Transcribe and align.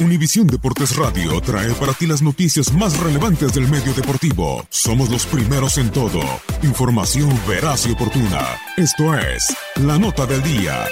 Univisión 0.00 0.46
Deportes 0.46 0.96
Radio 0.96 1.40
trae 1.40 1.72
para 1.74 1.92
ti 1.92 2.06
las 2.06 2.22
noticias 2.22 2.72
más 2.72 2.98
relevantes 2.98 3.52
del 3.52 3.68
medio 3.68 3.92
deportivo. 3.92 4.66
Somos 4.70 5.10
los 5.10 5.26
primeros 5.26 5.78
en 5.78 5.90
todo. 5.92 6.20
Información 6.62 7.30
veraz 7.46 7.86
y 7.86 7.92
oportuna. 7.92 8.58
Esto 8.76 9.14
es 9.14 9.54
La 9.76 9.98
Nota 9.98 10.26
del 10.26 10.42
Día. 10.42 10.86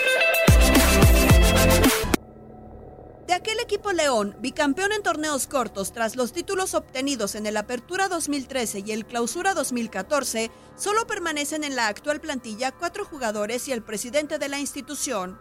De 3.27 3.35
aquel 3.35 3.59
equipo 3.61 3.93
León, 3.93 4.37
bicampeón 4.41 4.93
en 4.93 5.03
torneos 5.03 5.47
cortos 5.47 5.93
tras 5.93 6.17
los 6.17 6.33
títulos 6.33 6.75
obtenidos 6.75 7.35
en 7.35 7.47
el 7.47 7.57
Apertura 7.57 8.09
2013 8.09 8.85
y 8.87 8.93
el 8.93 9.07
Clausura 9.07 9.55
2014, 9.55 10.51
solo 10.77 11.07
permanecen 11.07 11.65
en 11.65 11.77
la 11.77 11.89
actual 11.89 12.21
plantilla 12.21 12.73
cuatro 12.73 13.05
jugadores 13.05 13.67
y 13.69 13.73
el 13.73 13.83
presidente 13.83 14.39
de 14.39 14.49
la 14.49 14.59
institución. 14.59 15.39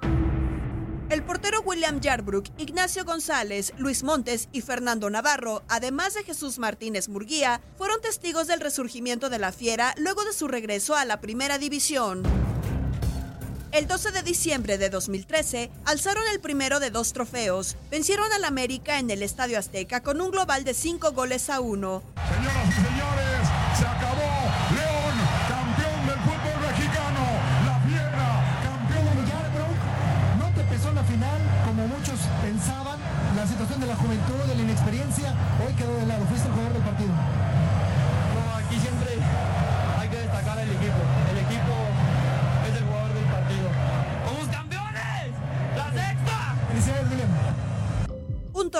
El 1.09 1.24
portero 1.24 1.62
William 1.62 2.00
Yarbrough, 2.02 2.52
Ignacio 2.59 3.03
González, 3.03 3.74
Luis 3.80 4.03
Montes 4.03 4.47
y 4.52 4.62
Fernando 4.62 5.09
Navarro, 5.09 5.64
además 5.68 6.14
de 6.14 6.24
Jesús 6.24 6.59
Martínez 6.59 7.09
Murguía, 7.09 7.62
fueron 7.80 8.00
testigos 8.00 8.46
del 8.46 8.59
resurgimiento 8.59 9.31
de 9.31 9.40
la 9.40 9.52
Fiera 9.52 9.96
luego 9.97 10.24
de 10.24 10.34
su 10.34 10.47
regreso 10.47 10.96
a 10.96 11.06
la 11.06 11.20
Primera 11.20 11.58
División. 11.58 12.22
El 13.72 13.88
12 13.88 14.12
de 14.12 14.22
diciembre 14.22 14.78
de 14.78 14.92
2013 14.92 15.72
alzaron 15.86 16.24
el 16.31 16.40
primero 16.42 16.80
de 16.80 16.92
dos 16.92 17.12
trofeos. 17.12 17.76
Vencieron 17.90 18.31
al 18.31 18.44
América 18.44 19.00
en 19.00 19.09
el 19.09 19.24
Estadio 19.24 19.58
Azteca 19.58 20.03
con 20.03 20.22
un 20.22 20.30
global 20.30 20.64
de 20.64 20.76
cinco 20.76 21.12
goles 21.12 21.50
a 21.50 21.59
uno. 21.59 22.03
Señoras 22.36 22.68
y 22.68 22.72
señores, 22.72 23.28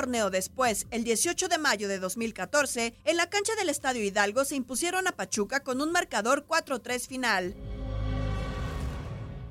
torneo 0.09 0.31
después, 0.31 0.88
el 0.90 1.03
18 1.03 1.50
de 1.50 1.59
mayo 1.59 1.88
de 1.88 2.00
2014, 2.00 2.96
en 3.06 3.16
la 3.16 3.30
cancha 3.30 3.53
del 3.53 3.70
Estadio 3.70 4.03
Hidalgo 4.03 4.44
se 4.44 4.56
impusieron 4.56 5.06
a 5.06 5.12
Pachuca 5.12 5.59
con 5.59 5.81
un 5.81 5.92
marcador 5.92 6.47
4-3 6.47 7.08
final. 7.08 7.56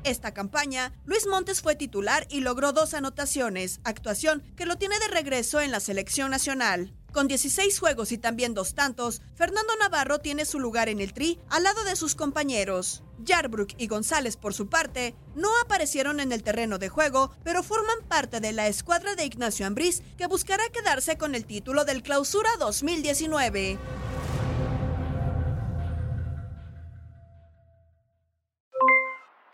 Esta 0.02 0.34
campaña, 0.34 0.92
Luis 1.04 1.28
Montes 1.28 1.62
fue 1.62 1.76
titular 1.76 2.26
y 2.28 2.40
logró 2.40 2.72
dos 2.72 2.92
anotaciones, 2.94 3.78
actuación 3.84 4.42
que 4.56 4.66
lo 4.66 4.78
tiene 4.78 4.98
de 4.98 5.06
regreso 5.06 5.60
en 5.60 5.70
la 5.70 5.78
selección 5.78 6.32
nacional. 6.32 6.92
Con 7.12 7.26
16 7.26 7.80
juegos 7.80 8.12
y 8.12 8.18
también 8.18 8.52
dos 8.52 8.74
tantos, 8.74 9.22
Fernando 9.34 9.72
Navarro 9.80 10.18
tiene 10.18 10.44
su 10.44 10.60
lugar 10.60 10.88
en 10.88 11.00
el 11.00 11.14
tri 11.14 11.40
al 11.48 11.62
lado 11.62 11.82
de 11.84 11.96
sus 11.96 12.14
compañeros. 12.14 13.02
Yarbrough 13.18 13.74
y 13.78 13.88
González, 13.88 14.36
por 14.36 14.52
su 14.52 14.68
parte, 14.68 15.14
no 15.34 15.48
aparecieron 15.64 16.20
en 16.20 16.32
el 16.32 16.42
terreno 16.42 16.78
de 16.78 16.90
juego, 16.90 17.32
pero 17.42 17.62
forman 17.62 17.96
parte 18.08 18.40
de 18.40 18.52
la 18.52 18.68
escuadra 18.68 19.14
de 19.14 19.24
Ignacio 19.24 19.66
Ambriz, 19.66 20.02
que 20.16 20.26
buscará 20.26 20.62
quedarse 20.68 21.16
con 21.16 21.34
el 21.34 21.46
título 21.46 21.84
del 21.84 22.02
Clausura 22.02 22.50
2019. 22.58 23.78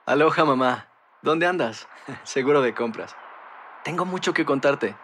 Aloha 0.06 0.44
mamá. 0.44 0.88
¿Dónde 1.22 1.46
andas? 1.46 1.88
Seguro 2.24 2.60
de 2.60 2.74
compras. 2.74 3.16
Tengo 3.84 4.04
mucho 4.04 4.34
que 4.34 4.44
contarte. 4.44 4.96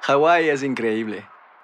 Hawái 0.00 0.48
es 0.48 0.62
increíble. 0.62 1.28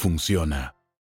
funciona. 0.00 0.79